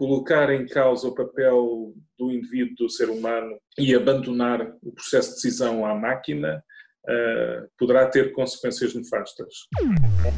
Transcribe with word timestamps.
colocar 0.00 0.50
em 0.50 0.64
causa 0.64 1.08
o 1.08 1.14
papel 1.14 1.92
do 2.18 2.32
indivíduo, 2.32 2.74
do 2.74 2.88
ser 2.88 3.10
humano 3.10 3.58
e 3.78 3.94
abandonar 3.94 4.62
o 4.82 4.92
processo 4.92 5.28
de 5.28 5.34
decisão 5.34 5.84
à 5.84 5.94
máquina 5.94 6.64
uh, 7.04 7.68
poderá 7.78 8.06
ter 8.06 8.32
consequências 8.32 8.94
nefastas. 8.94 9.52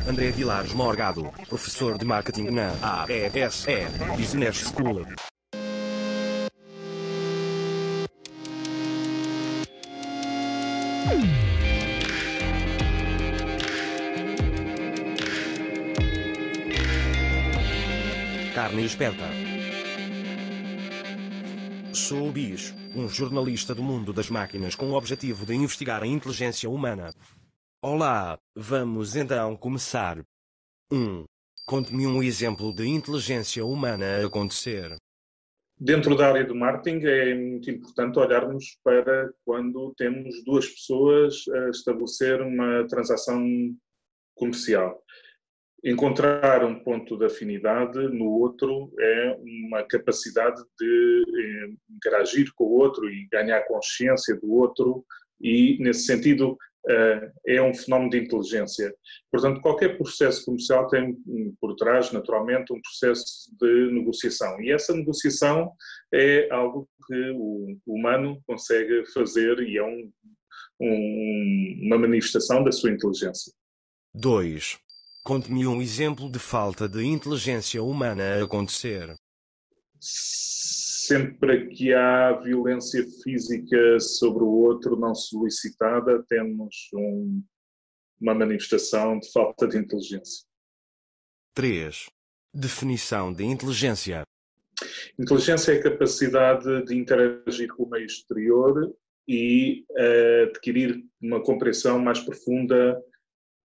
André 0.09 0.33
Vilares 0.33 0.73
Morgado, 0.73 1.31
professor 1.49 1.97
de 1.97 2.05
marketing 2.05 2.51
na 2.51 2.73
AESE 3.07 3.87
Business 4.17 4.57
School. 4.57 5.07
Carne 18.53 18.85
esperta. 18.85 19.42
Bis, 22.13 22.75
um 22.95 23.09
jornalista 23.09 23.75
do 23.75 23.83
mundo 23.83 24.13
das 24.13 24.29
máquinas 24.29 24.75
com 24.75 24.91
o 24.91 24.95
objetivo 24.95 25.47
de 25.47 25.55
investigar 25.55 26.03
a 26.03 26.07
inteligência 26.07 26.69
humana. 26.69 27.11
Olá, 27.83 28.39
vamos 28.55 29.17
então 29.17 29.57
começar. 29.57 30.19
1. 30.93 30.97
Um, 30.97 31.25
Conte-me 31.67 32.07
um 32.07 32.23
exemplo 32.23 32.75
de 32.75 32.87
inteligência 32.87 33.65
humana 33.65 34.05
a 34.05 34.27
acontecer. 34.27 34.95
Dentro 35.81 36.15
da 36.15 36.29
área 36.29 36.45
do 36.45 36.55
marketing 36.55 37.05
é 37.07 37.35
muito 37.35 37.71
importante 37.71 38.19
olharmos 38.19 38.77
para 38.85 39.33
quando 39.45 39.95
temos 39.97 40.45
duas 40.45 40.69
pessoas 40.69 41.49
a 41.49 41.71
estabelecer 41.71 42.43
uma 42.43 42.87
transação 42.89 43.43
comercial. 44.35 45.03
Encontrar 45.85 46.65
um 46.65 46.79
ponto 46.79 47.17
de 47.17 47.27
afinidade 47.27 47.99
no 47.99 48.27
outro 48.27 48.93
é 49.01 49.37
uma 49.41 49.83
capacidade 49.83 50.63
de 50.79 51.23
eh, 51.37 51.75
interagir 51.91 52.53
com 52.55 52.65
o 52.65 52.79
outro 52.79 53.11
e 53.11 53.27
ganhar 53.27 53.63
consciência 53.63 54.37
do 54.37 54.53
outro, 54.53 55.05
e, 55.41 55.77
nesse 55.81 56.05
sentido, 56.05 56.57
eh, 56.89 57.33
é 57.49 57.63
um 57.63 57.75
fenómeno 57.75 58.11
de 58.11 58.19
inteligência. 58.19 58.95
Portanto, 59.29 59.61
qualquer 59.61 59.99
processo 59.99 60.45
comercial 60.45 60.87
tem 60.87 61.17
por 61.61 61.75
trás, 61.75 62.13
naturalmente, 62.13 62.73
um 62.73 62.81
processo 62.81 63.51
de 63.61 63.93
negociação. 63.93 64.61
E 64.63 64.71
essa 64.71 64.95
negociação 64.95 65.73
é 66.15 66.49
algo 66.53 66.89
que 67.09 67.31
o 67.31 67.77
humano 67.87 68.41
consegue 68.47 69.05
fazer 69.13 69.59
e 69.61 69.79
é 69.79 69.83
um, 69.83 70.13
um, 70.81 71.81
uma 71.83 71.99
manifestação 71.99 72.63
da 72.63 72.71
sua 72.71 72.93
inteligência. 72.93 73.53
2. 74.15 74.79
Conte-me 75.25 75.65
um 75.69 75.81
exemplo 75.81 76.29
de 76.29 76.41
falta 76.41 76.89
de 76.89 77.05
inteligência 77.05 77.81
humana 77.81 78.25
a 78.25 78.45
acontecer. 78.45 79.15
Sempre 80.01 81.69
que 81.69 81.95
há 81.95 82.33
violência 82.33 83.07
física 83.23 84.01
sobre 84.01 84.43
o 84.43 84.49
outro 84.49 84.97
não 84.97 85.15
solicitada, 85.15 86.25
temos 86.29 86.89
um, 86.93 87.41
uma 88.21 88.35
manifestação 88.35 89.21
de 89.21 89.31
falta 89.31 89.69
de 89.69 89.79
inteligência. 89.79 90.45
3. 91.55 92.07
Definição 92.53 93.33
de 93.33 93.45
inteligência. 93.45 94.25
Inteligência 95.17 95.73
é 95.73 95.79
a 95.79 95.83
capacidade 95.85 96.85
de 96.85 96.97
interagir 96.97 97.73
com 97.77 97.85
o 97.85 97.91
meio 97.91 98.07
exterior 98.07 98.93
e 99.29 99.85
uh, 99.91 100.49
adquirir 100.51 101.01
uma 101.21 101.41
compreensão 101.41 102.01
mais 102.01 102.19
profunda 102.19 103.01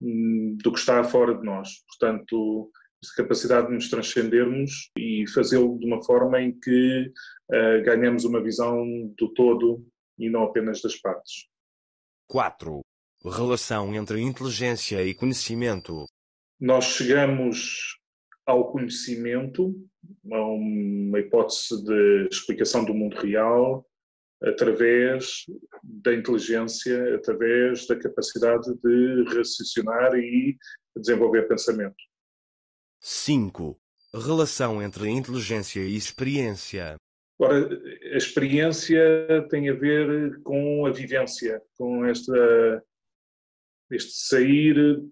do 0.02 0.72
que 0.72 0.80
está 0.80 1.04
fora 1.04 1.36
de 1.36 1.44
nós. 1.44 1.84
Portanto, 1.88 2.72
a 3.04 3.22
capacidade 3.22 3.68
de 3.68 3.74
nos 3.74 3.90
transcendermos 3.90 4.90
e 4.98 5.26
fazê-lo 5.34 5.78
de 5.80 5.86
uma 5.86 6.04
forma 6.04 6.42
em 6.42 6.58
que 6.60 7.12
uh, 7.52 7.84
ganhamos 7.84 8.26
uma 8.26 8.42
visão 8.42 8.86
do 9.18 9.34
todo 9.34 9.86
e 10.18 10.30
não 10.30 10.44
apenas 10.44 10.82
das 10.82 10.96
partes. 10.96 11.48
4. 12.28 12.82
Relação 13.26 13.94
entre 13.96 14.22
inteligência 14.22 15.04
e 15.04 15.14
conhecimento. 15.14 16.06
Nós 16.60 16.86
chegamos 16.86 17.98
ao 18.46 18.72
conhecimento, 18.72 19.76
a 20.32 20.42
uma 20.42 21.20
hipótese 21.20 21.84
de 21.84 22.28
explicação 22.32 22.84
do 22.84 22.94
mundo 22.94 23.18
real, 23.18 23.86
através 24.42 25.46
da 25.84 26.14
inteligência, 26.14 27.16
através 27.16 27.88
da 27.88 27.98
capacidade 27.98 28.74
de 28.84 29.24
raciocinar 29.36 30.16
e 30.16 30.58
desenvolver 30.96 31.48
pensamento. 31.48 31.96
5. 33.02 33.80
Relação 34.14 34.82
entre 34.82 35.10
inteligência 35.10 35.82
e 35.82 35.96
experiência. 35.96 36.96
Ora, 37.40 37.70
a 38.14 38.18
experiência 38.18 39.46
tem 39.50 39.70
a 39.70 39.74
ver 39.74 40.42
com 40.42 40.86
a 40.86 40.92
vivência, 40.92 41.62
com 41.78 42.04
esta, 42.06 42.84
este 43.92 44.12
sair 44.12 45.04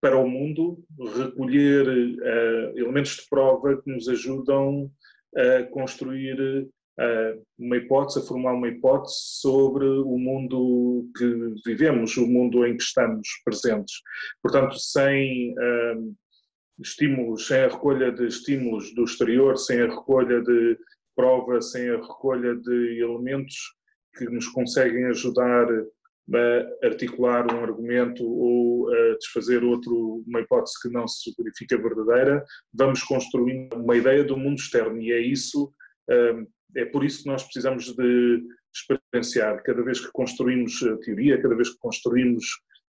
para 0.00 0.16
o 0.16 0.28
mundo, 0.28 0.82
recolher 1.16 1.86
uh, 1.86 2.78
elementos 2.78 3.16
de 3.16 3.28
prova 3.28 3.80
que 3.80 3.90
nos 3.90 4.08
ajudam 4.08 4.90
a 5.36 5.62
construir 5.64 6.66
uma 7.58 7.76
hipótese, 7.76 8.18
a 8.18 8.22
formar 8.22 8.54
uma 8.54 8.68
hipótese 8.68 9.16
sobre 9.40 9.86
o 9.86 10.18
mundo 10.18 11.10
que 11.16 11.54
vivemos, 11.64 12.16
o 12.16 12.26
mundo 12.26 12.66
em 12.66 12.76
que 12.76 12.82
estamos 12.82 13.28
presentes. 13.44 13.94
Portanto, 14.42 14.78
sem 14.78 15.54
estímulos, 16.78 17.46
sem 17.46 17.60
a 17.60 17.68
recolha 17.68 18.10
de 18.10 18.26
estímulos 18.26 18.94
do 18.94 19.04
exterior, 19.04 19.56
sem 19.56 19.80
a 19.80 19.88
recolha 19.88 20.42
de 20.42 20.78
provas, 21.14 21.70
sem 21.70 21.88
a 21.90 21.96
recolha 21.96 22.54
de 22.56 23.00
elementos 23.00 23.56
que 24.16 24.24
nos 24.26 24.48
conseguem 24.48 25.06
ajudar 25.06 25.66
a 25.70 26.86
articular 26.86 27.52
um 27.52 27.62
argumento 27.62 28.24
ou 28.24 28.92
a 28.92 29.14
desfazer 29.16 29.64
outro, 29.64 30.22
uma 30.26 30.40
hipótese 30.40 30.80
que 30.82 30.88
não 30.88 31.06
se 31.06 31.32
verifica 31.36 31.76
verdadeira, 31.76 32.44
vamos 32.72 33.02
construindo 33.02 33.74
uma 33.74 33.96
ideia 33.96 34.24
do 34.24 34.36
mundo 34.36 34.58
externo 34.58 35.00
e 35.00 35.12
é 35.12 35.20
isso 35.20 35.72
é 36.76 36.84
por 36.84 37.04
isso 37.04 37.22
que 37.22 37.28
nós 37.28 37.42
precisamos 37.42 37.94
de 37.94 38.42
experienciar. 38.74 39.62
Cada 39.62 39.82
vez 39.82 40.00
que 40.00 40.10
construímos 40.12 40.82
a 40.82 40.96
teoria, 40.98 41.40
cada 41.40 41.54
vez 41.54 41.70
que 41.70 41.78
construímos 41.78 42.44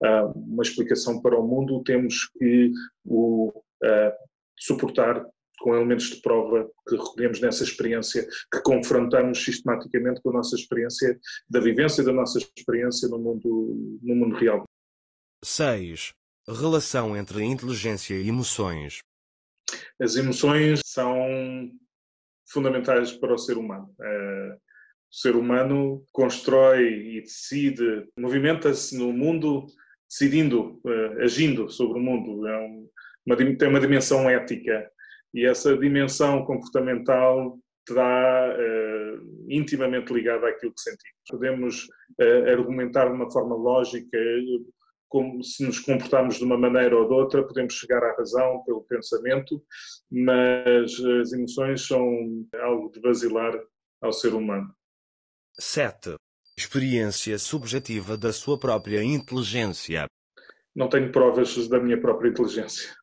uh, 0.02 0.32
uma 0.36 0.62
explicação 0.62 1.20
para 1.20 1.38
o 1.38 1.46
mundo, 1.46 1.82
temos 1.84 2.28
que 2.38 2.72
o 3.04 3.48
uh, 3.48 4.12
suportar 4.58 5.24
com 5.60 5.74
elementos 5.74 6.10
de 6.10 6.20
prova 6.20 6.70
que 6.88 6.96
recolhemos 6.96 7.40
nessa 7.40 7.64
experiência, 7.64 8.26
que 8.52 8.60
confrontamos 8.62 9.42
sistematicamente 9.42 10.20
com 10.22 10.30
a 10.30 10.34
nossa 10.34 10.54
experiência 10.54 11.18
da 11.48 11.60
vivência 11.60 12.04
da 12.04 12.12
nossa 12.12 12.38
experiência 12.38 13.08
no 13.08 13.18
mundo, 13.18 13.98
no 14.02 14.14
mundo 14.14 14.36
real. 14.36 14.64
6. 15.44 16.12
Relação 16.48 17.16
entre 17.16 17.42
inteligência 17.44 18.14
e 18.14 18.28
emoções. 18.28 19.00
As 20.00 20.16
emoções 20.16 20.80
são 20.84 21.70
fundamentais 22.50 23.12
para 23.12 23.34
o 23.34 23.38
ser 23.38 23.56
humano. 23.56 23.94
Eh, 24.00 24.56
o 25.10 25.14
ser 25.14 25.36
humano 25.36 26.04
constrói 26.12 27.16
e 27.16 27.20
decide, 27.22 28.06
movimenta-se 28.18 28.96
no 28.96 29.12
mundo 29.12 29.66
decidindo, 30.08 30.80
eh, 30.86 31.24
agindo 31.24 31.70
sobre 31.70 31.98
o 31.98 32.02
mundo. 32.02 32.46
É 32.46 32.58
uma, 33.26 33.36
tem 33.36 33.68
uma 33.68 33.80
dimensão 33.80 34.28
ética 34.28 34.90
e 35.34 35.44
essa 35.44 35.76
dimensão 35.76 36.44
comportamental 36.44 37.58
está 37.88 38.54
uh, 38.54 39.46
intimamente 39.48 40.12
ligada 40.12 40.46
àquilo 40.48 40.72
que 40.74 40.80
sentimos. 40.80 41.16
Podemos 41.28 41.84
uh, 42.20 42.50
argumentar 42.50 43.06
de 43.06 43.14
uma 43.14 43.30
forma 43.30 43.56
lógica 43.56 44.18
como 45.08 45.42
se 45.42 45.64
nos 45.64 45.80
comportarmos 45.80 46.36
de 46.36 46.44
uma 46.44 46.58
maneira 46.58 46.96
ou 46.96 47.08
de 47.08 47.14
outra, 47.14 47.46
podemos 47.46 47.74
chegar 47.74 48.02
à 48.02 48.14
razão 48.16 48.62
pelo 48.64 48.82
pensamento, 48.82 49.62
mas 50.10 50.92
as 51.20 51.32
emoções 51.32 51.86
são 51.86 52.46
algo 52.60 52.90
de 52.92 53.00
basilar 53.00 53.52
ao 54.00 54.12
ser 54.12 54.34
humano. 54.34 54.72
7. 55.58 56.16
Experiência 56.56 57.38
subjetiva 57.38 58.16
da 58.16 58.32
sua 58.32 58.58
própria 58.58 59.02
inteligência. 59.02 60.06
Não 60.74 60.88
tenho 60.88 61.10
provas 61.10 61.68
da 61.68 61.80
minha 61.80 62.00
própria 62.00 62.28
inteligência. 62.28 62.94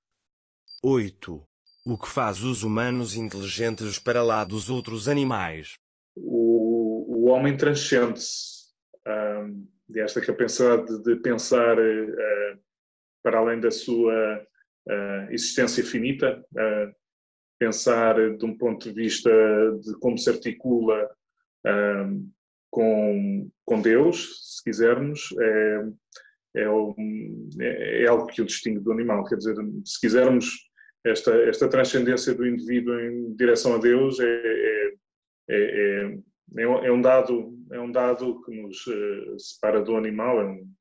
8. 0.84 1.44
O 1.86 1.98
que 1.98 2.08
faz 2.08 2.44
os 2.44 2.64
humanos 2.64 3.16
inteligentes 3.16 4.00
para 4.00 4.24
lá 4.24 4.44
dos 4.44 4.70
outros 4.70 5.08
animais? 5.08 5.74
O, 6.16 7.26
o 7.26 7.30
homem 7.30 7.58
transcende-se. 7.58 8.66
Um, 9.08 9.68
desta 9.88 10.22
capacidade 10.22 11.02
de 11.04 11.16
pensar 11.18 11.78
uh, 11.78 12.60
para 13.24 13.40
além 13.40 13.60
da 13.60 13.72
sua 13.72 14.42
uh, 14.88 15.32
existência 15.32 15.84
finita, 15.84 16.44
uh, 16.54 16.96
pensar 17.60 18.16
de 18.38 18.46
um 18.46 18.58
ponto 18.58 18.90
de 18.90 18.94
vista 18.94 19.30
de 19.82 19.98
como 20.00 20.18
se 20.18 20.30
articula 20.30 21.10
com, 22.76 23.50
com 23.66 23.82
Deus, 23.82 24.58
se 24.58 24.64
quisermos, 24.64 25.34
é, 25.40 25.86
é, 26.58 26.64
é, 26.64 28.04
é, 28.04 28.08
algo 28.08 28.28
que 28.28 28.42
o 28.42 28.46
distingue 28.46 28.82
do 28.82 28.92
animal. 28.92 29.24
Quer 29.24 29.38
dizer, 29.38 29.56
se 29.86 30.00
quisermos 30.00 30.70
esta, 31.06 31.34
esta 31.44 31.70
transcendência 31.70 32.34
do 32.34 32.46
indivíduo 32.46 33.00
em 33.00 33.34
direção 33.36 33.76
a 33.76 33.78
Deus 33.78 34.20
é, 34.20 34.26
é, 34.26 35.56
é, 35.58 36.18
é, 36.58 36.92
um 36.92 37.02
dado, 37.02 37.54
é 37.72 37.80
um 37.80 37.92
dado 37.92 38.42
que 38.44 38.62
nos 38.62 38.86
uh, 38.88 39.40
separa 39.40 39.82
do 39.82 39.96
animal, 39.96 40.40
é 40.40 40.46
um, 40.46 40.72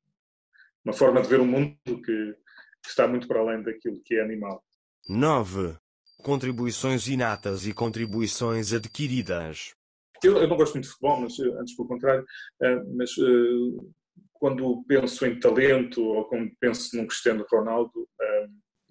uma 0.83 0.93
forma 0.93 1.21
de 1.21 1.27
ver 1.27 1.39
o 1.39 1.45
mundo 1.45 1.75
que, 1.85 2.01
que 2.01 2.89
está 2.89 3.07
muito 3.07 3.27
para 3.27 3.39
além 3.39 3.63
daquilo 3.63 4.01
que 4.03 4.15
é 4.15 4.21
animal. 4.21 4.63
9. 5.09 5.75
Contribuições 6.23 7.07
inatas 7.07 7.65
e 7.65 7.73
contribuições 7.73 8.73
adquiridas. 8.73 9.75
Eu, 10.23 10.37
eu, 10.37 10.47
não 10.47 10.57
gosto 10.57 10.73
muito 10.73 10.85
de 10.85 10.91
futebol, 10.91 11.21
mas 11.21 11.39
antes 11.39 11.75
pelo 11.75 11.87
contrário, 11.87 12.23
uh, 12.23 12.97
mas 12.97 13.15
uh, 13.17 13.93
quando 14.33 14.83
penso 14.87 15.25
em 15.25 15.39
talento 15.39 16.03
ou 16.03 16.25
quando 16.25 16.51
penso 16.59 16.95
num 16.95 17.07
Cristiano 17.07 17.45
Ronaldo, 17.49 18.07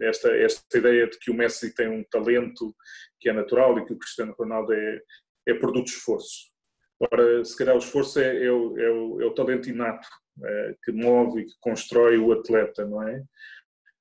esta, 0.00 0.30
esta 0.36 0.78
ideia 0.78 1.06
de 1.06 1.18
que 1.18 1.30
o 1.30 1.34
Messi 1.34 1.74
tem 1.74 1.88
um 1.88 2.04
talento 2.04 2.74
que 3.20 3.28
é 3.28 3.32
natural 3.32 3.78
e 3.78 3.84
que 3.84 3.92
o 3.92 3.98
Cristiano 3.98 4.34
Ronaldo 4.36 4.72
é, 4.72 5.00
é 5.48 5.54
produto 5.54 5.86
de 5.86 5.92
esforço. 5.92 6.53
Ora, 7.00 7.44
se 7.44 7.56
calhar 7.56 7.74
o 7.74 7.78
esforço 7.78 8.20
é, 8.20 8.36
é, 8.36 8.46
é 8.46 8.50
o, 8.52 9.20
é 9.20 9.26
o 9.26 9.34
talento 9.34 9.68
inato 9.68 10.06
é, 10.42 10.74
que 10.84 10.92
move 10.92 11.42
e 11.42 11.44
que 11.46 11.54
constrói 11.60 12.18
o 12.18 12.32
atleta, 12.32 12.84
não 12.86 13.02
é? 13.02 13.22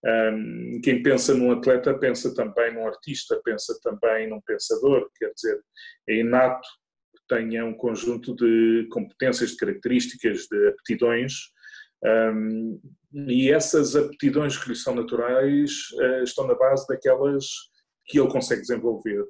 Um, 0.06 0.82
quem 0.84 1.02
pensa 1.02 1.34
num 1.34 1.52
atleta 1.52 1.98
pensa 1.98 2.34
também 2.36 2.74
num 2.74 2.86
artista, 2.86 3.40
pensa 3.44 3.78
também 3.82 4.30
num 4.30 4.42
pensador, 4.42 5.10
quer 5.18 5.32
dizer, 5.34 5.62
é 6.10 6.18
inato 6.18 6.68
que 7.16 7.36
tenha 7.36 7.66
um 7.66 7.74
conjunto 7.74 8.36
de 8.36 8.86
competências, 8.92 9.52
de 9.52 9.58
características, 9.58 10.46
de 10.52 10.68
aptidões 10.68 11.34
um, 12.04 12.82
e 13.14 13.50
essas 13.50 13.96
aptidões 13.96 14.58
que 14.58 14.70
lhe 14.70 14.76
são 14.76 14.94
naturais 14.94 15.72
uh, 15.94 16.24
estão 16.24 16.46
na 16.46 16.56
base 16.56 16.86
daquelas 16.88 17.46
que 18.06 18.20
ele 18.20 18.30
consegue 18.30 18.62
desenvolver. 18.62 19.24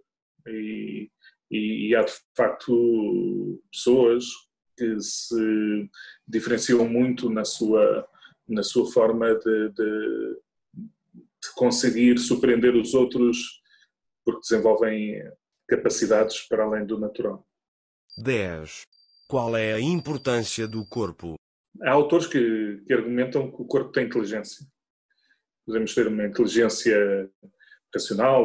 E, 0.48 1.10
e, 1.50 1.90
e, 1.90 1.96
há 1.96 2.04
de 2.04 2.14
facto 2.36 3.62
pessoas 3.72 4.26
que 4.78 5.00
se 5.00 5.90
diferenciam 6.28 6.88
muito 6.88 7.30
na 7.30 7.46
sua, 7.46 8.08
na 8.48 8.64
sua 8.64 8.92
forma 8.92 9.34
de, 9.36 9.70
de, 9.70 10.38
de 10.74 11.54
conseguir 11.56 12.18
surpreender 12.18 12.76
os 12.76 12.94
outros 12.94 13.62
porque 14.26 14.42
desenvolvem 14.42 15.22
capacidades 15.68 16.42
para 16.48 16.64
além 16.64 16.86
do 16.86 17.00
natural. 17.00 17.46
10. 18.18 18.84
Qual 19.28 19.56
é 19.56 19.74
a 19.74 19.80
importância 19.80 20.68
do 20.68 20.86
corpo? 20.86 21.36
Há 21.82 21.92
autores 21.92 22.28
que, 22.28 22.84
que 22.86 22.94
argumentam 22.94 23.52
que 23.52 23.62
o 23.62 23.66
corpo 23.66 23.92
tem 23.92 24.06
inteligência. 24.06 24.66
Podemos 25.66 25.94
ter 25.96 26.08
uma 26.08 26.26
inteligência 26.26 27.30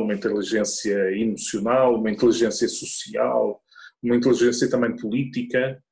uma 0.03 0.15
inteligência 0.15 1.11
emocional, 1.13 1.97
uma 1.97 2.11
inteligência 2.11 2.69
social, 2.69 3.63
uma 4.03 4.17
inteligência 4.17 4.69
também 4.71 4.97
política. 4.97 5.83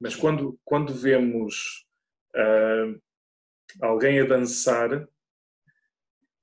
Mas 0.00 0.14
quando, 0.14 0.58
quando 0.64 0.92
vemos 0.92 1.86
alguém 3.80 4.20
a 4.20 4.26
dançar, 4.26 5.08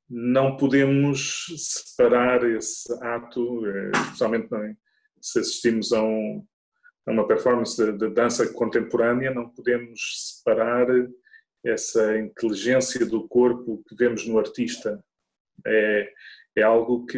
não 0.09 0.57
podemos 0.57 1.45
separar 1.57 2.44
esse 2.44 2.92
ato, 3.01 3.65
eh, 3.65 3.92
especialmente 3.95 4.50
se 5.21 5.39
assistimos 5.39 5.94
a 5.94 6.03
um, 6.03 6.45
a 7.07 7.12
uma 7.12 7.25
performance 7.25 7.77
de, 7.77 7.98
de, 7.98 8.09
dança 8.09 8.51
contemporânea, 8.51 9.33
não 9.33 9.50
podemos 9.50 10.36
separar 10.36 10.88
essa 11.65 12.18
inteligência 12.18 13.06
do 13.06 13.25
corpo 13.25 13.83
que 13.88 13.95
vemos 13.95 14.27
no 14.27 14.38
artista. 14.38 15.01
É, 15.66 16.10
é 16.58 16.63
algo 16.63 17.06
que 17.06 17.18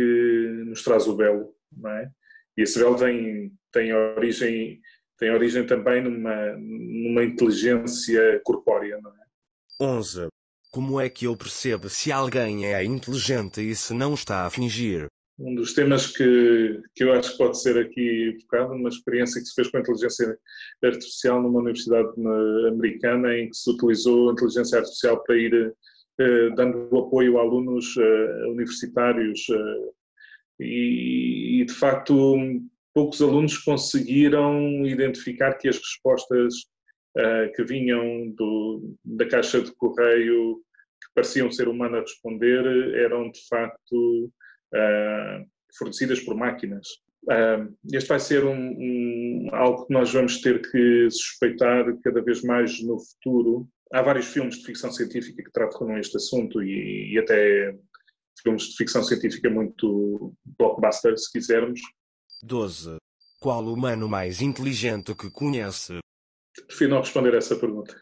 nos 0.65 0.83
traz 0.83 1.07
o 1.07 1.15
belo, 1.15 1.53
não 1.71 1.89
é? 1.91 2.09
E 2.57 2.61
esse 2.61 2.79
belo 2.79 2.95
tem, 2.95 3.51
tem, 3.71 3.93
origem, 3.93 4.79
tem 5.17 5.31
origem 5.31 5.65
também 5.65 6.01
numa, 6.01 6.55
numa 6.57 7.23
inteligência 7.23 8.41
corpórea, 8.43 8.99
não 9.01 9.11
é? 9.11 9.23
11. 9.81 10.27
Como 10.71 10.99
é 10.99 11.09
que 11.09 11.25
eu 11.25 11.37
percebo 11.37 11.89
se 11.89 12.11
alguém 12.11 12.65
é 12.73 12.83
inteligente 12.83 13.61
e 13.61 13.75
se 13.75 13.93
não 13.93 14.13
está 14.13 14.45
a 14.45 14.49
fingir? 14.49 15.07
um 15.39 15.55
dos 15.55 15.73
temas 15.73 16.07
que, 16.07 16.81
que 16.95 17.03
eu 17.03 17.13
acho 17.13 17.31
que 17.31 17.37
pode 17.37 17.61
ser 17.61 17.77
aqui 17.77 18.37
focado, 18.41 18.73
uma 18.73 18.89
experiência 18.89 19.41
que 19.41 19.47
se 19.47 19.55
fez 19.55 19.69
com 19.69 19.77
a 19.77 19.79
inteligência 19.79 20.37
artificial 20.83 21.41
numa 21.41 21.59
universidade 21.59 22.09
americana, 22.67 23.37
em 23.37 23.49
que 23.49 23.57
se 23.57 23.69
utilizou 23.69 24.29
a 24.29 24.33
inteligência 24.33 24.79
artificial 24.79 25.23
para 25.23 25.37
ir 25.37 25.73
dando 26.55 26.97
apoio 26.97 27.37
a 27.37 27.41
alunos 27.41 27.95
eh, 27.97 28.47
universitários. 28.47 29.45
Eh, 29.49 29.91
e, 30.59 31.65
de 31.65 31.73
facto, 31.73 32.35
poucos 32.93 33.21
alunos 33.21 33.57
conseguiram 33.57 34.85
identificar 34.85 35.55
que 35.55 35.67
as 35.67 35.77
respostas 35.77 36.53
eh, 37.17 37.51
que 37.55 37.63
vinham 37.63 38.29
do, 38.31 38.95
da 39.03 39.27
caixa 39.27 39.61
de 39.61 39.73
correio, 39.75 40.57
que 41.01 41.13
pareciam 41.15 41.51
ser 41.51 41.67
humanas 41.67 41.99
a 41.99 42.01
responder, 42.01 42.95
eram 42.95 43.29
de 43.31 43.39
facto 43.47 44.31
fornecidas 45.77 46.19
por 46.21 46.35
máquinas. 46.35 46.87
Este 47.91 48.09
vai 48.09 48.19
ser 48.19 48.43
um, 48.43 48.55
um, 48.55 49.49
algo 49.51 49.85
que 49.85 49.93
nós 49.93 50.11
vamos 50.11 50.41
ter 50.41 50.61
que 50.71 51.09
suspeitar 51.11 51.85
cada 52.03 52.23
vez 52.23 52.41
mais 52.41 52.81
no 52.83 52.97
futuro. 52.99 53.67
Há 53.93 54.01
vários 54.01 54.25
filmes 54.25 54.57
de 54.57 54.65
ficção 54.65 54.91
científica 54.91 55.43
que 55.43 55.51
tratam 55.51 55.95
este 55.99 56.17
assunto 56.17 56.63
e, 56.63 57.13
e 57.13 57.19
até 57.19 57.77
filmes 58.41 58.63
de 58.63 58.75
ficção 58.75 59.03
científica 59.03 59.51
muito 59.51 60.33
blockbuster, 60.57 61.15
se 61.15 61.31
quisermos. 61.31 61.79
12. 62.41 62.97
Qual 63.39 63.63
humano 63.65 64.09
mais 64.09 64.41
inteligente 64.41 65.13
que 65.13 65.29
conhece? 65.29 65.99
Prefiro 66.65 66.89
não 66.89 67.01
responder 67.01 67.35
a 67.35 67.37
essa 67.37 67.55
pergunta. 67.55 67.95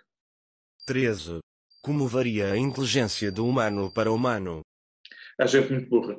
13. 0.88 1.40
Como 1.82 2.08
varia 2.08 2.54
a 2.54 2.58
inteligência 2.58 3.30
do 3.30 3.46
humano 3.46 3.92
para 3.92 4.14
humano? 4.14 4.62
Há 5.38 5.46
gente 5.46 5.74
muito 5.74 5.90
burra. 5.90 6.18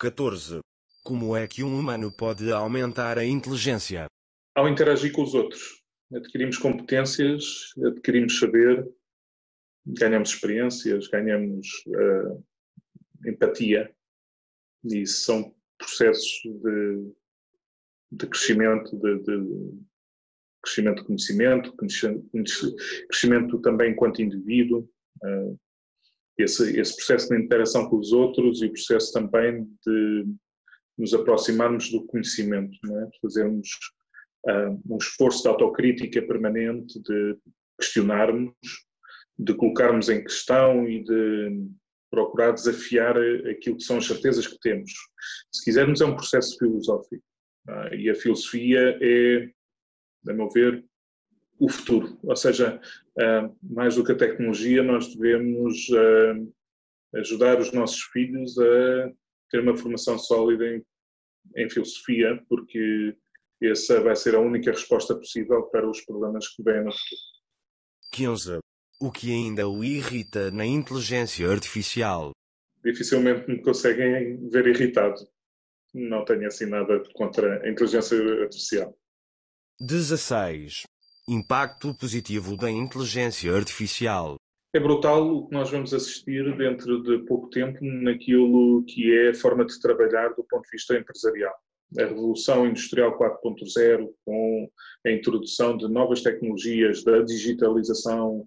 14. 0.00 0.58
Como 1.04 1.36
é 1.36 1.46
que 1.46 1.62
um 1.62 1.78
humano 1.78 2.10
pode 2.10 2.50
aumentar 2.50 3.18
a 3.18 3.24
inteligência? 3.24 4.06
Ao 4.56 4.68
interagir 4.68 5.12
com 5.12 5.22
os 5.22 5.32
outros. 5.32 5.85
Adquirimos 6.14 6.56
competências, 6.56 7.72
adquirimos 7.84 8.38
saber, 8.38 8.88
ganhamos 9.84 10.30
experiências, 10.30 11.08
ganhamos 11.08 11.68
uh, 11.88 12.44
empatia. 13.26 13.92
E 14.84 15.04
são 15.04 15.52
processos 15.76 16.40
de, 16.44 17.12
de 18.12 18.26
crescimento, 18.28 18.96
de, 18.96 19.18
de, 19.18 19.78
crescimento 20.62 21.00
de 21.00 21.06
conhecimento, 21.06 21.76
crescimento 23.08 23.60
também 23.60 23.92
enquanto 23.92 24.22
indivíduo. 24.22 24.88
Uh, 25.22 25.58
esse, 26.38 26.78
esse 26.78 26.94
processo 26.96 27.28
de 27.28 27.42
interação 27.42 27.88
com 27.88 27.96
os 27.96 28.12
outros 28.12 28.62
e 28.62 28.66
o 28.66 28.72
processo 28.72 29.12
também 29.12 29.64
de 29.84 30.26
nos 30.98 31.14
aproximarmos 31.14 31.90
do 31.90 32.06
conhecimento, 32.06 32.78
é? 32.84 33.06
de 33.06 33.20
fazermos 33.20 33.68
um 34.86 34.96
esforço 34.96 35.42
de 35.42 35.48
autocrítica 35.48 36.22
permanente, 36.22 37.00
de 37.02 37.36
questionarmos, 37.80 38.54
de 39.38 39.54
colocarmos 39.54 40.08
em 40.08 40.22
questão 40.22 40.88
e 40.88 41.02
de 41.02 41.68
procurar 42.10 42.52
desafiar 42.52 43.16
aquilo 43.50 43.76
que 43.76 43.82
são 43.82 43.98
as 43.98 44.06
certezas 44.06 44.46
que 44.46 44.58
temos. 44.60 44.92
Se 45.52 45.64
quisermos, 45.64 46.00
é 46.00 46.06
um 46.06 46.16
processo 46.16 46.56
filosófico. 46.58 47.22
Uh, 47.68 47.94
e 47.94 48.08
a 48.08 48.14
filosofia 48.14 48.96
é, 49.02 49.50
a 50.28 50.32
meu 50.32 50.48
ver, 50.48 50.84
o 51.58 51.68
futuro. 51.68 52.18
Ou 52.22 52.36
seja, 52.36 52.80
ah, 53.18 53.50
mais 53.62 53.96
do 53.96 54.04
que 54.04 54.12
a 54.12 54.16
tecnologia, 54.16 54.82
nós 54.82 55.14
devemos 55.14 55.88
ah, 55.92 57.18
ajudar 57.18 57.58
os 57.60 57.72
nossos 57.72 58.02
filhos 58.12 58.58
a 58.58 59.10
ter 59.50 59.60
uma 59.60 59.76
formação 59.76 60.18
sólida 60.18 60.66
em, 60.66 60.84
em 61.56 61.70
filosofia, 61.70 62.42
porque 62.48 63.16
essa 63.62 64.00
vai 64.00 64.14
ser 64.16 64.34
a 64.34 64.40
única 64.40 64.70
resposta 64.70 65.14
possível 65.14 65.62
para 65.64 65.88
os 65.88 66.00
problemas 66.02 66.48
que 66.48 66.62
vêm 66.62 66.84
no 66.84 66.92
futuro. 66.92 67.36
15. 68.12 68.58
O 69.00 69.10
que 69.10 69.32
ainda 69.32 69.68
o 69.68 69.84
irrita 69.84 70.50
na 70.50 70.64
inteligência 70.64 71.50
artificial? 71.50 72.32
Dificilmente 72.84 73.48
me 73.48 73.60
conseguem 73.62 74.48
ver 74.48 74.66
irritado. 74.66 75.16
Não 75.92 76.24
tenho 76.24 76.46
assim 76.46 76.66
nada 76.66 77.02
contra 77.14 77.62
a 77.62 77.68
inteligência 77.68 78.18
artificial. 78.42 78.96
16. 79.80 80.84
Impacto 81.28 81.94
positivo 81.98 82.56
da 82.56 82.70
inteligência 82.70 83.54
artificial. 83.54 84.36
É 84.74 84.80
brutal 84.80 85.26
o 85.26 85.46
que 85.48 85.54
nós 85.54 85.70
vamos 85.70 85.92
assistir 85.94 86.56
dentro 86.56 87.02
de 87.02 87.18
pouco 87.26 87.48
tempo 87.48 87.78
naquilo 87.82 88.84
que 88.84 89.10
é 89.12 89.30
a 89.30 89.34
forma 89.34 89.64
de 89.64 89.80
trabalhar 89.80 90.28
do 90.30 90.44
ponto 90.44 90.64
de 90.64 90.70
vista 90.70 90.96
empresarial. 90.96 91.54
A 91.98 92.04
Revolução 92.04 92.66
Industrial 92.66 93.16
4.0, 93.18 94.08
com 94.24 94.70
a 95.06 95.10
introdução 95.10 95.76
de 95.76 95.88
novas 95.88 96.22
tecnologias, 96.22 97.04
da 97.04 97.22
digitalização, 97.22 98.46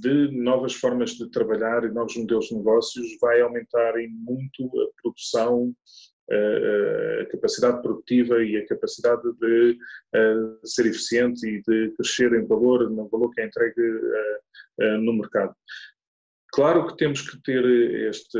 de 0.00 0.30
novas 0.32 0.74
formas 0.74 1.10
de 1.10 1.28
trabalhar 1.30 1.84
e 1.84 1.92
novos 1.92 2.16
modelos 2.16 2.46
de 2.46 2.56
negócios, 2.56 3.16
vai 3.20 3.40
aumentar 3.40 3.98
em 3.98 4.08
muito 4.08 4.64
a 4.64 5.02
produção, 5.02 5.74
a 6.30 7.26
capacidade 7.26 7.82
produtiva 7.82 8.42
e 8.44 8.56
a 8.56 8.66
capacidade 8.66 9.22
de 9.40 9.78
ser 10.64 10.86
eficiente 10.86 11.46
e 11.46 11.62
de 11.62 11.90
crescer 11.96 12.32
em 12.32 12.46
valor, 12.46 12.88
no 12.90 13.08
valor 13.08 13.30
que 13.30 13.40
é 13.40 13.46
entregue 13.46 14.00
no 15.00 15.14
mercado. 15.14 15.54
Claro 16.52 16.86
que 16.86 16.96
temos 16.96 17.22
que 17.22 17.40
ter 17.42 17.64
este, 18.08 18.38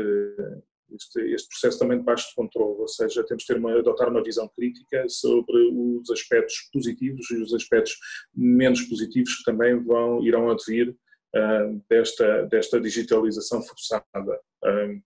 este, 0.93 1.33
este, 1.33 1.47
processo 1.49 1.79
também 1.79 1.99
debaixo 1.99 2.29
de 2.29 2.35
controle, 2.35 2.79
ou 2.79 2.87
seja, 2.87 3.23
temos 3.25 3.43
que 3.43 3.53
ter 3.53 3.59
uma, 3.59 3.77
adotar 3.77 4.09
uma 4.09 4.23
visão 4.23 4.49
crítica 4.55 5.05
sobre 5.07 5.57
os 5.71 6.09
aspectos 6.09 6.69
positivos 6.73 7.29
e 7.31 7.35
os 7.41 7.53
aspectos 7.53 7.95
menos 8.35 8.81
positivos 8.83 9.35
que 9.37 9.43
também 9.43 9.81
vão, 9.83 10.23
irão 10.25 10.49
advir 10.49 10.89
uh, 11.35 11.83
desta, 11.89 12.43
desta 12.43 12.79
digitalização 12.79 13.61
forçada. 13.61 14.39
Um, 14.63 15.01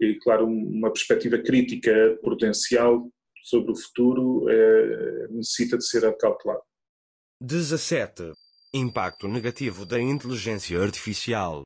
e, 0.00 0.14
claro, 0.16 0.46
uma 0.46 0.92
perspectiva 0.92 1.38
crítica 1.38 2.18
potencial 2.22 3.10
sobre 3.42 3.72
o 3.72 3.76
futuro 3.76 4.44
uh, 4.44 5.32
necessita 5.32 5.76
de 5.76 5.86
ser 5.86 6.04
acautelada. 6.06 6.62
17. 7.40 8.32
Impacto 8.74 9.28
negativo 9.28 9.86
da 9.86 10.00
inteligência 10.00 10.80
artificial. 10.80 11.62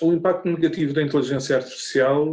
O 0.00 0.12
impacto 0.12 0.48
negativo 0.48 0.92
da 0.92 1.00
inteligência 1.00 1.56
artificial 1.56 2.26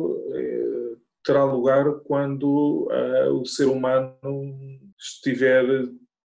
terá 1.24 1.44
lugar 1.44 1.86
quando 2.06 2.88
uh, 2.92 3.34
o 3.34 3.46
ser 3.46 3.66
humano 3.66 4.56
estiver 4.98 5.66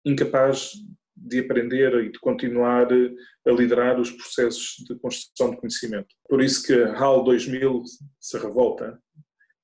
incapaz 0.04 0.72
de 1.16 1.38
aprender 1.38 1.94
e 2.04 2.10
de 2.10 2.18
continuar 2.18 2.88
a 3.46 3.50
liderar 3.50 4.00
os 4.00 4.10
processos 4.10 4.84
de 4.88 4.94
construção 4.96 5.52
de 5.52 5.56
conhecimento. 5.58 6.08
Por 6.28 6.42
isso 6.42 6.62
que 6.66 6.74
HAL 6.74 7.22
2000 7.22 7.82
se 8.20 8.38
revolta 8.38 8.98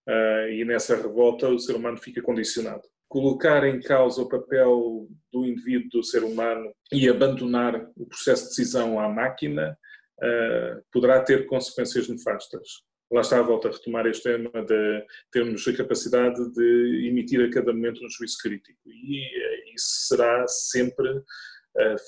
uh, 0.09 0.49
e 0.51 0.65
nessa 0.65 0.97
revolta 0.97 1.49
o 1.49 1.59
ser 1.59 1.75
humano 1.75 1.99
fica 1.99 2.23
condicionado. 2.23 2.83
Colocar 3.09 3.65
em 3.67 3.81
causa 3.81 4.23
o 4.23 4.29
papel 4.29 5.09
do 5.33 5.47
indivíduo, 5.47 5.89
do 5.91 6.05
ser 6.05 6.23
humano 6.23 6.71
e 6.93 7.09
abandonar 7.09 7.91
o 7.97 8.07
processo 8.07 8.45
de 8.45 8.49
decisão 8.51 9.01
à 9.01 9.09
máquina 9.09 9.77
uh, 10.19 10.83
poderá 10.93 11.21
ter 11.23 11.47
consequências 11.47 12.09
nefastas 12.09 12.87
lá 13.11 13.21
está, 13.23 13.41
volta 13.41 13.69
a 13.69 13.73
retomar 13.73 14.07
este 14.07 14.25
tema 14.25 14.51
de 14.65 15.07
termos 15.31 15.67
a 15.67 15.77
capacidade 15.77 16.53
de 16.53 17.09
emitir 17.09 17.41
a 17.43 17.51
cada 17.51 17.73
momento 17.73 18.05
um 18.05 18.11
juízo 18.11 18.37
crítico. 18.43 18.79
E 18.87 19.25
eh, 19.25 19.75
isso 19.75 20.07
será 20.09 20.47
sempre 20.47 21.09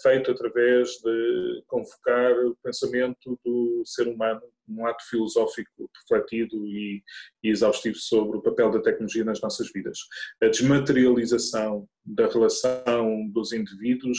feito 0.03 0.31
através 0.31 0.89
de 1.03 1.63
convocar 1.67 2.33
o 2.45 2.57
pensamento 2.63 3.39
do 3.45 3.83
ser 3.85 4.09
humano 4.09 4.43
um 4.71 4.87
ato 4.87 5.05
filosófico 5.09 5.91
refletido 6.01 6.67
e, 6.67 7.03
e, 7.43 7.51
exaustivo 7.51 7.97
sobre 7.97 8.39
o 8.39 8.43
papel 8.43 8.71
da 8.71 8.81
tecnologia 8.81 9.25
nas 9.25 9.41
nossas 9.41 9.71
vidas. 9.73 9.99
A 10.43 10.47
desmaterialização 10.47 11.89
da 12.05 12.29
relação 12.29 13.29
dos 13.29 13.53
indivíduos 13.53 14.19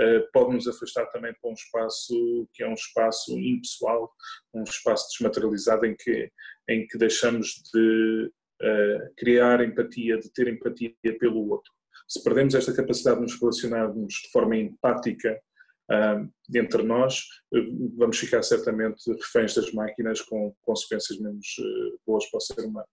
uh, 0.00 0.30
pode 0.32 0.54
nos 0.54 0.68
afastar 0.68 1.06
também 1.06 1.34
para 1.40 1.50
um 1.50 1.54
espaço 1.54 2.48
que 2.54 2.62
é 2.62 2.68
um 2.68 2.74
espaço 2.74 3.38
impessoal, 3.38 4.10
um 4.54 4.62
espaço 4.62 5.08
desmaterializado 5.10 5.84
em 5.86 5.96
que, 5.96 6.30
em 6.68 6.86
que 6.86 6.96
deixamos 6.96 7.60
de 7.72 8.30
uh, 8.62 9.14
criar 9.16 9.62
empatia, 9.64 10.18
de 10.18 10.32
ter 10.32 10.48
empatia 10.48 10.94
pelo 11.18 11.50
outro. 11.50 11.72
Se 12.08 12.22
perdemos 12.22 12.54
esta 12.54 12.72
capacidade 12.72 13.16
de 13.16 13.22
nos 13.22 13.38
relacionarmos 13.38 14.14
de 14.14 14.30
forma 14.30 14.56
empática 14.56 15.38
uh, 15.90 16.32
entre 16.54 16.82
nós, 16.82 17.20
uh, 17.52 17.96
vamos 17.98 18.18
ficar 18.18 18.42
certamente 18.42 19.12
reféns 19.12 19.54
das 19.54 19.70
máquinas 19.72 20.22
com 20.22 20.54
consequências 20.62 21.18
menos 21.18 21.46
uh, 21.58 22.00
boas 22.06 22.24
para 22.30 22.38
o 22.38 22.40
ser 22.40 22.60
humano. 22.64 22.88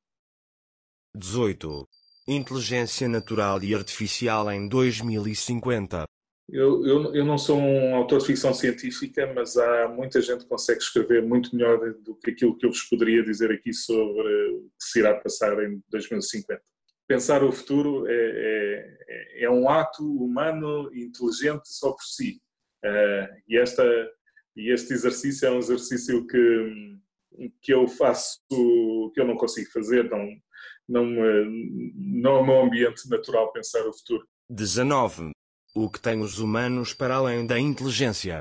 18. 1.15 1.87
Inteligência 2.27 3.07
natural 3.07 3.63
e 3.63 3.73
artificial 3.73 4.51
em 4.51 4.67
2050. 4.67 6.05
Eu, 6.49 6.85
eu, 6.85 7.15
eu, 7.15 7.25
não 7.25 7.37
sou 7.37 7.57
um 7.57 7.95
autor 7.95 8.19
de 8.19 8.27
ficção 8.27 8.53
científica, 8.53 9.31
mas 9.33 9.57
há 9.57 9.87
muita 9.87 10.21
gente 10.21 10.43
que 10.43 10.49
consegue 10.49 10.79
escrever 10.79 11.23
muito 11.23 11.55
melhor 11.55 11.79
do 12.03 12.15
que 12.15 12.31
aquilo 12.31 12.55
que 12.55 12.65
eu 12.65 12.69
vos 12.69 12.83
poderia 12.83 13.23
dizer 13.23 13.51
aqui 13.51 13.73
sobre 13.73 14.51
o 14.51 14.69
que 14.77 14.85
se 14.85 14.99
irá 14.99 15.15
passar 15.15 15.57
em 15.63 15.81
2050. 15.89 16.61
Pensar 17.07 17.43
o 17.43 17.51
futuro 17.51 18.07
é, 18.07 18.13
é, 18.13 19.43
é 19.43 19.49
um 19.49 19.69
ato 19.69 20.03
humano 20.03 20.91
inteligente 20.93 21.65
só 21.65 21.91
por 21.91 22.03
si. 22.03 22.41
Uh, 22.83 23.27
e, 23.47 23.57
esta, 23.57 23.83
e 24.55 24.71
este 24.71 24.93
exercício 24.93 25.47
é 25.47 25.51
um 25.51 25.59
exercício 25.59 26.25
que, 26.25 26.97
que 27.61 27.73
eu 27.73 27.87
faço, 27.87 28.39
que 28.49 29.21
eu 29.21 29.25
não 29.25 29.35
consigo 29.35 29.69
fazer, 29.71 30.09
não, 30.09 30.27
não, 30.87 31.05
não 31.05 32.31
é 32.37 32.39
o 32.39 32.45
meu 32.45 32.61
ambiente 32.61 33.09
natural 33.09 33.51
pensar 33.51 33.85
o 33.87 33.93
futuro. 33.93 34.27
19. 34.49 35.31
O 35.75 35.89
que 35.89 35.99
tem 35.99 36.21
os 36.21 36.39
humanos 36.39 36.93
para 36.93 37.15
além 37.15 37.45
da 37.45 37.59
inteligência? 37.59 38.39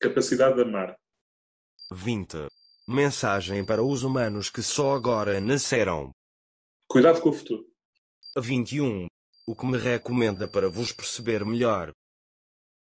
Capacidade 0.00 0.56
de 0.56 0.62
amar. 0.62 0.96
20. 1.90 2.46
Mensagem 2.86 3.64
para 3.64 3.82
os 3.82 4.02
humanos 4.02 4.50
que 4.50 4.62
só 4.62 4.94
agora 4.94 5.40
nasceram. 5.40 6.10
Cuidado 6.88 7.20
com 7.20 7.30
o 7.30 7.32
futuro. 7.32 7.64
21. 8.40 9.06
O 9.46 9.56
que 9.56 9.66
me 9.66 9.78
recomenda 9.78 10.46
para 10.46 10.68
vos 10.68 10.92
perceber 10.92 11.44
melhor? 11.44 11.92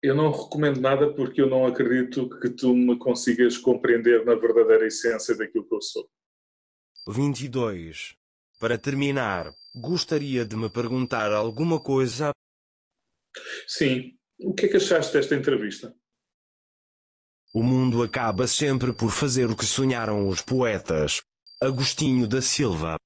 Eu 0.02 0.16
não 0.16 0.32
recomendo 0.32 0.80
nada 0.80 1.14
porque 1.14 1.42
eu 1.42 1.50
não 1.50 1.66
acredito 1.66 2.30
que 2.40 2.50
tu 2.50 2.76
me 2.76 2.98
consigas 2.98 3.58
compreender 3.58 4.26
na 4.26 4.36
verdadeira 4.36 4.86
essência 4.86 5.36
daquilo 5.36 5.68
que 5.68 5.76
eu 5.76 5.82
sou. 5.82 6.08
22. 7.08 8.16
Para 8.60 8.78
terminar, 8.78 9.52
gostaria 9.76 10.46
de 10.46 10.56
me 10.56 10.70
perguntar 10.70 11.32
alguma 11.32 11.80
coisa? 11.80 12.32
Sim. 13.68 14.18
O 14.40 14.54
que 14.54 14.66
é 14.66 14.70
que 14.70 14.78
achaste 14.78 15.14
desta 15.14 15.36
entrevista? 15.36 15.96
O 17.54 17.64
mundo 17.64 18.04
acaba 18.04 18.48
sempre 18.48 18.92
por 18.92 19.12
fazer 19.12 19.50
o 19.50 19.56
que 19.56 19.66
sonharam 19.66 20.28
os 20.28 20.42
poetas. 20.42 21.22
Agostinho 21.62 22.28
da 22.28 22.42
Silva. 22.42 22.98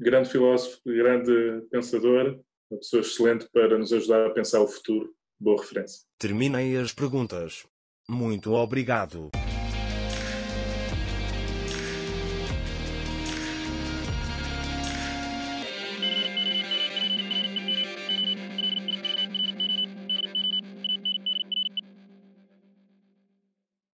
Grande 0.00 0.28
filósofo, 0.28 0.80
grande 0.84 1.62
pensador, 1.70 2.40
uma 2.70 2.78
pessoa 2.78 3.00
excelente 3.00 3.46
para 3.52 3.78
nos 3.78 3.92
ajudar 3.92 4.26
a 4.26 4.30
pensar 4.30 4.60
o 4.60 4.66
futuro. 4.66 5.14
Boa 5.38 5.60
referência. 5.60 6.02
Terminei 6.18 6.76
as 6.76 6.92
perguntas. 6.92 7.64
Muito 8.08 8.52
obrigado. 8.52 9.30